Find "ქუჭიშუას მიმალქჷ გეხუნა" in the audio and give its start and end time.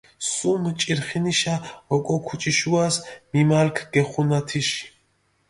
2.25-4.39